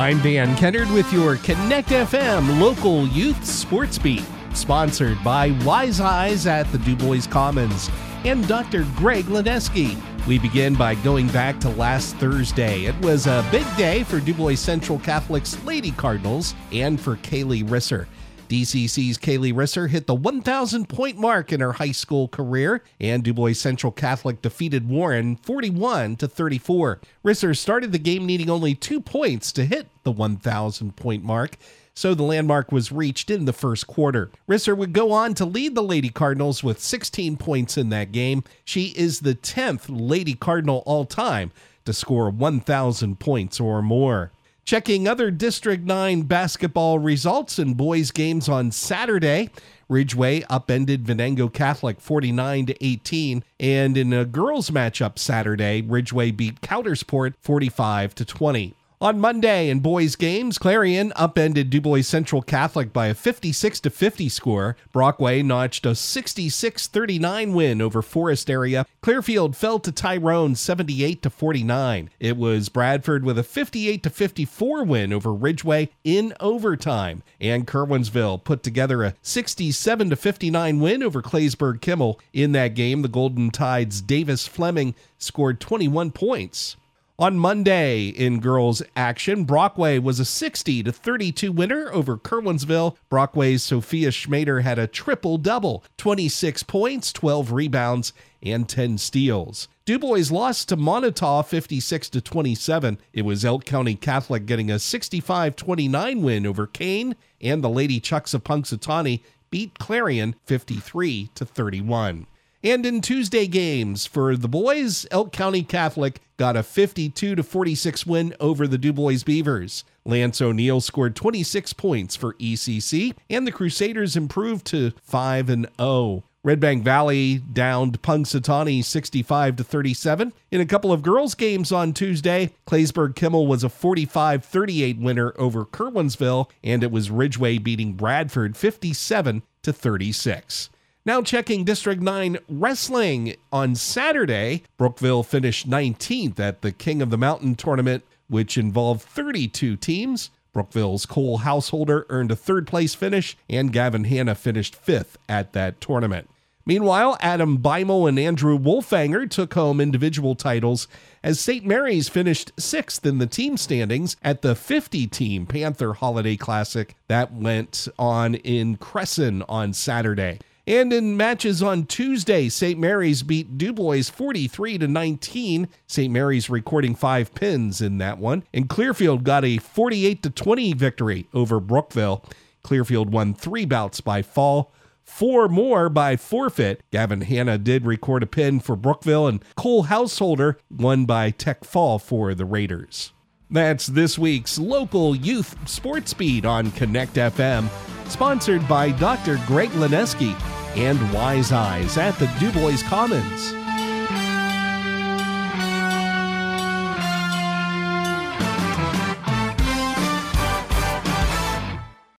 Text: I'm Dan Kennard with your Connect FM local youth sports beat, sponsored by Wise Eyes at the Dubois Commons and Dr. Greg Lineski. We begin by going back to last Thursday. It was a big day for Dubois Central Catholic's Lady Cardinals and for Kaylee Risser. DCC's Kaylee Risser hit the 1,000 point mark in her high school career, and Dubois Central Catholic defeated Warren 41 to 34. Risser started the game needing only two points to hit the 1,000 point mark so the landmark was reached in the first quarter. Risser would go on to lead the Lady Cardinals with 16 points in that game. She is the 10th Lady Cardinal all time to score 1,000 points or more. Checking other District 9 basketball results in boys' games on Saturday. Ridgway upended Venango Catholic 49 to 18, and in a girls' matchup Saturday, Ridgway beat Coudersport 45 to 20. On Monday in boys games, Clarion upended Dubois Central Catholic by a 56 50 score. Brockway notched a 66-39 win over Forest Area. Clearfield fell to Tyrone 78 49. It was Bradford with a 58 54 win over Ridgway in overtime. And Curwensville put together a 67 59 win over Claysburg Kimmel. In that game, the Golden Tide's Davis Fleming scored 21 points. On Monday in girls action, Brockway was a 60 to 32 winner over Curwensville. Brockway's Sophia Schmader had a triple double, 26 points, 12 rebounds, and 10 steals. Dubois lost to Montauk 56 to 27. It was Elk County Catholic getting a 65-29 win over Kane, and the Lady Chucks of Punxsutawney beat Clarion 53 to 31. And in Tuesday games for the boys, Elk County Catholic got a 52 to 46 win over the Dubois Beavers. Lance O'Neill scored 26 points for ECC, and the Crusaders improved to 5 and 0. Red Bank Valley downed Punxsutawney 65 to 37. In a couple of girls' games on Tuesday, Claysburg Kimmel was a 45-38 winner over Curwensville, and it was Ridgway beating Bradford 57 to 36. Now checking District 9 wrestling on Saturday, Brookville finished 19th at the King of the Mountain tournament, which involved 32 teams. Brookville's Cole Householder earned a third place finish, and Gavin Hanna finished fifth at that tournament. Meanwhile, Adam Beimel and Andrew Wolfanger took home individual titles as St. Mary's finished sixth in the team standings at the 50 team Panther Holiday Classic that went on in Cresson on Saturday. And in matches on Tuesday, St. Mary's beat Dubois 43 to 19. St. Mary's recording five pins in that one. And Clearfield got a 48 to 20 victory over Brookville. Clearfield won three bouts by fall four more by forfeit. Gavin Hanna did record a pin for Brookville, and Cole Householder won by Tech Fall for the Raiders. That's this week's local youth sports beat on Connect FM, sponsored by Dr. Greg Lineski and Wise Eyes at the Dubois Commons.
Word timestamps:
I'm 0.00 0.18
Dan 0.22 0.56
Kennard 0.56 0.90
with 0.92 1.12
your 1.12 1.36
Connect 1.36 1.90
FM 1.90 2.58
local 2.58 3.06
youth 3.08 3.44
sports 3.44 3.98
beat, 3.98 4.24
sponsored 4.54 5.22
by 5.22 5.50
Wise 5.62 6.00
Eyes 6.00 6.46
at 6.46 6.72
the 6.72 6.78
Dubois 6.78 7.26
Commons 7.26 7.90
and 8.24 8.48
Dr. 8.48 8.86
Greg 8.96 9.26
Lineski. 9.26 10.00
We 10.26 10.38
begin 10.38 10.74
by 10.74 10.94
going 10.94 11.28
back 11.28 11.60
to 11.60 11.68
last 11.68 12.16
Thursday. 12.16 12.86
It 12.86 12.98
was 13.02 13.26
a 13.26 13.46
big 13.50 13.66
day 13.76 14.02
for 14.04 14.20
Dubois 14.20 14.54
Central 14.54 14.98
Catholic's 15.00 15.62
Lady 15.64 15.90
Cardinals 15.90 16.54
and 16.72 16.98
for 16.98 17.16
Kaylee 17.16 17.68
Risser. 17.68 18.06
DCC's 18.50 19.16
Kaylee 19.16 19.54
Risser 19.54 19.88
hit 19.88 20.08
the 20.08 20.14
1,000 20.14 20.88
point 20.88 21.16
mark 21.16 21.52
in 21.52 21.60
her 21.60 21.74
high 21.74 21.92
school 21.92 22.26
career, 22.26 22.82
and 23.00 23.22
Dubois 23.22 23.52
Central 23.52 23.92
Catholic 23.92 24.42
defeated 24.42 24.88
Warren 24.88 25.36
41 25.36 26.16
to 26.16 26.26
34. 26.26 27.00
Risser 27.24 27.56
started 27.56 27.92
the 27.92 27.98
game 28.00 28.26
needing 28.26 28.50
only 28.50 28.74
two 28.74 29.00
points 29.00 29.52
to 29.52 29.64
hit 29.64 29.86
the 30.02 30.10
1,000 30.10 30.96
point 30.96 31.22
mark 31.22 31.56
so 31.94 32.14
the 32.14 32.22
landmark 32.22 32.72
was 32.72 32.90
reached 32.90 33.30
in 33.30 33.44
the 33.44 33.52
first 33.52 33.86
quarter. 33.86 34.30
Risser 34.48 34.76
would 34.76 34.92
go 34.92 35.12
on 35.12 35.34
to 35.34 35.44
lead 35.44 35.74
the 35.74 35.82
Lady 35.82 36.08
Cardinals 36.08 36.64
with 36.64 36.80
16 36.80 37.36
points 37.36 37.76
in 37.76 37.90
that 37.90 38.10
game. 38.10 38.42
She 38.64 38.94
is 38.96 39.20
the 39.20 39.34
10th 39.34 39.84
Lady 39.88 40.34
Cardinal 40.34 40.82
all 40.86 41.04
time 41.04 41.52
to 41.84 41.92
score 41.92 42.30
1,000 42.30 43.20
points 43.20 43.60
or 43.60 43.82
more. 43.82 44.32
Checking 44.70 45.08
other 45.08 45.32
District 45.32 45.84
9 45.84 46.22
basketball 46.22 47.00
results 47.00 47.58
in 47.58 47.74
boys' 47.74 48.12
games 48.12 48.48
on 48.48 48.70
Saturday. 48.70 49.50
Ridgway 49.88 50.44
upended 50.48 51.04
Venango 51.04 51.48
Catholic 51.48 52.00
49 52.00 52.66
to 52.66 52.84
18, 52.86 53.42
and 53.58 53.96
in 53.96 54.12
a 54.12 54.24
girls' 54.24 54.70
matchup 54.70 55.18
Saturday, 55.18 55.82
Ridgway 55.82 56.30
beat 56.30 56.60
Coudersport 56.60 57.34
45 57.40 58.14
to 58.14 58.24
20. 58.24 58.76
On 59.02 59.18
Monday 59.18 59.70
in 59.70 59.80
boys 59.80 60.14
games, 60.14 60.58
Clarion 60.58 61.10
upended 61.16 61.70
Dubois 61.70 62.02
Central 62.02 62.42
Catholic 62.42 62.92
by 62.92 63.06
a 63.06 63.14
56 63.14 63.80
50 63.80 64.28
score. 64.28 64.76
Brockway 64.92 65.42
notched 65.42 65.86
a 65.86 65.92
66-39 65.92 67.54
win 67.54 67.80
over 67.80 68.02
Forest 68.02 68.50
Area. 68.50 68.84
Clearfield 69.00 69.56
fell 69.56 69.78
to 69.78 69.90
Tyrone 69.90 70.54
78 70.54 71.32
49. 71.32 72.10
It 72.20 72.36
was 72.36 72.68
Bradford 72.68 73.24
with 73.24 73.38
a 73.38 73.42
58 73.42 74.12
54 74.12 74.84
win 74.84 75.14
over 75.14 75.32
Ridgway 75.32 75.88
in 76.04 76.34
overtime. 76.38 77.22
And 77.40 77.66
Curwensville 77.66 78.44
put 78.44 78.62
together 78.62 79.02
a 79.02 79.14
67 79.22 80.14
59 80.14 80.78
win 80.78 81.02
over 81.02 81.22
Claysburg 81.22 81.80
Kimmel. 81.80 82.20
In 82.34 82.52
that 82.52 82.74
game, 82.74 83.00
the 83.00 83.08
Golden 83.08 83.50
Tide's 83.50 84.02
Davis 84.02 84.46
Fleming 84.46 84.94
scored 85.16 85.58
21 85.58 86.10
points. 86.10 86.76
On 87.20 87.38
Monday 87.38 88.08
in 88.08 88.40
girls 88.40 88.82
action, 88.96 89.44
Brockway 89.44 89.98
was 89.98 90.18
a 90.18 90.24
60 90.24 90.84
to 90.84 90.90
32 90.90 91.52
winner 91.52 91.92
over 91.92 92.16
Curwensville. 92.16 92.96
Brockway's 93.10 93.62
Sophia 93.62 94.08
Schmader 94.08 94.62
had 94.62 94.78
a 94.78 94.86
triple 94.86 95.36
double, 95.36 95.84
26 95.98 96.62
points, 96.62 97.12
12 97.12 97.52
rebounds, 97.52 98.14
and 98.42 98.66
10 98.66 98.96
steals. 98.96 99.68
Dubois 99.84 100.30
lost 100.30 100.70
to 100.70 100.76
Montauk 100.76 101.44
56 101.44 102.08
to 102.08 102.22
27. 102.22 102.96
It 103.12 103.26
was 103.26 103.44
Elk 103.44 103.66
County 103.66 103.96
Catholic 103.96 104.46
getting 104.46 104.70
a 104.70 104.76
65-29 104.76 106.22
win 106.22 106.46
over 106.46 106.66
Kane, 106.66 107.16
and 107.38 107.62
the 107.62 107.68
Lady 107.68 108.00
Chucks 108.00 108.32
of 108.32 108.44
Punxsutawney 108.44 109.20
beat 109.50 109.78
Clarion 109.78 110.36
53 110.46 111.28
to 111.34 111.44
31. 111.44 112.26
And 112.62 112.84
in 112.84 113.00
Tuesday 113.00 113.46
games 113.46 114.04
for 114.04 114.36
the 114.36 114.48
boys, 114.48 115.06
Elk 115.10 115.32
County 115.32 115.62
Catholic 115.62 116.20
got 116.36 116.56
a 116.56 116.62
52 116.62 117.34
to 117.34 117.42
46 117.42 118.04
win 118.04 118.34
over 118.38 118.66
the 118.66 118.76
Dubois 118.76 119.22
Beavers. 119.24 119.82
Lance 120.04 120.42
O'Neill 120.42 120.82
scored 120.82 121.16
26 121.16 121.72
points 121.72 122.16
for 122.16 122.34
ECC, 122.34 123.14
and 123.30 123.46
the 123.46 123.52
Crusaders 123.52 124.14
improved 124.14 124.66
to 124.66 124.92
5 125.02 125.48
and 125.48 125.68
0. 125.80 126.24
Red 126.42 126.60
Bank 126.60 126.84
Valley 126.84 127.38
downed 127.38 128.02
Punxsutawney 128.02 128.84
65 128.84 129.56
to 129.56 129.64
37. 129.64 130.32
In 130.50 130.60
a 130.60 130.66
couple 130.66 130.92
of 130.92 131.02
girls' 131.02 131.34
games 131.34 131.72
on 131.72 131.94
Tuesday, 131.94 132.50
Claysburg 132.66 133.14
Kimmel 133.14 133.46
was 133.46 133.64
a 133.64 133.68
45-38 133.68 135.00
winner 135.00 135.32
over 135.38 135.64
Curwensville, 135.64 136.50
and 136.62 136.82
it 136.82 136.90
was 136.90 137.10
Ridgway 137.10 137.56
beating 137.56 137.94
Bradford 137.94 138.54
57 138.54 139.42
to 139.62 139.72
36. 139.72 140.68
Now 141.06 141.22
checking 141.22 141.64
District 141.64 142.02
9 142.02 142.36
wrestling 142.46 143.34
on 143.50 143.74
Saturday, 143.74 144.64
Brookville 144.76 145.22
finished 145.22 145.68
19th 145.68 146.38
at 146.38 146.60
the 146.60 146.72
King 146.72 147.00
of 147.00 147.08
the 147.08 147.16
Mountain 147.16 147.54
tournament, 147.54 148.04
which 148.28 148.58
involved 148.58 149.00
32 149.00 149.76
teams. 149.76 150.28
Brookville's 150.52 151.06
Cole 151.06 151.38
Householder 151.38 152.04
earned 152.10 152.30
a 152.30 152.36
third 152.36 152.66
place 152.66 152.94
finish, 152.94 153.34
and 153.48 153.72
Gavin 153.72 154.04
Hanna 154.04 154.34
finished 154.34 154.76
fifth 154.76 155.16
at 155.26 155.54
that 155.54 155.80
tournament. 155.80 156.28
Meanwhile, 156.66 157.16
Adam 157.20 157.56
Beimel 157.56 158.06
and 158.06 158.18
Andrew 158.18 158.58
Wolfanger 158.58 159.30
took 159.30 159.54
home 159.54 159.80
individual 159.80 160.34
titles 160.34 160.86
as 161.24 161.40
St. 161.40 161.64
Mary's 161.64 162.10
finished 162.10 162.52
sixth 162.58 163.06
in 163.06 163.16
the 163.16 163.26
team 163.26 163.56
standings 163.56 164.16
at 164.22 164.42
the 164.42 164.54
50 164.54 165.06
team 165.06 165.46
Panther 165.46 165.94
Holiday 165.94 166.36
Classic 166.36 166.94
that 167.08 167.32
went 167.32 167.88
on 167.98 168.34
in 168.34 168.76
Cresson 168.76 169.42
on 169.48 169.72
Saturday. 169.72 170.40
And 170.70 170.92
in 170.92 171.16
matches 171.16 171.64
on 171.64 171.86
Tuesday, 171.86 172.48
St. 172.48 172.78
Mary's 172.78 173.24
beat 173.24 173.58
Dubois 173.58 174.08
43 174.08 174.78
to 174.78 174.86
19. 174.86 175.68
St. 175.88 176.12
Mary's 176.12 176.48
recording 176.48 176.94
five 176.94 177.34
pins 177.34 177.80
in 177.80 177.98
that 177.98 178.18
one. 178.18 178.44
And 178.54 178.68
Clearfield 178.68 179.24
got 179.24 179.44
a 179.44 179.58
48 179.58 180.22
to 180.22 180.30
20 180.30 180.74
victory 180.74 181.26
over 181.34 181.58
Brookville. 181.58 182.24
Clearfield 182.62 183.12
won 183.12 183.34
three 183.34 183.64
bouts 183.64 184.00
by 184.00 184.22
fall 184.22 184.72
four 185.02 185.48
more 185.48 185.88
by 185.88 186.16
forfeit. 186.16 186.84
Gavin 186.92 187.22
Hanna 187.22 187.58
did 187.58 187.84
record 187.84 188.22
a 188.22 188.26
pin 188.26 188.60
for 188.60 188.76
Brookville, 188.76 189.26
and 189.26 189.44
Cole 189.56 189.82
Householder 189.82 190.56
won 190.70 191.04
by 191.04 191.32
Tech 191.32 191.64
Fall 191.64 191.98
for 191.98 192.32
the 192.32 192.44
Raiders. 192.44 193.12
That's 193.50 193.88
this 193.88 194.16
week's 194.16 194.56
local 194.56 195.16
youth 195.16 195.56
sports 195.68 196.14
beat 196.14 196.44
on 196.44 196.70
Connect 196.70 197.14
FM, 197.14 197.68
sponsored 198.08 198.68
by 198.68 198.92
Dr. 198.92 199.40
Greg 199.48 199.70
Lineski 199.70 200.36
and 200.76 201.12
Wise 201.12 201.52
Eyes 201.52 201.96
at 201.98 202.18
the 202.18 202.26
Dubois 202.38 202.82
Commons. 202.82 203.59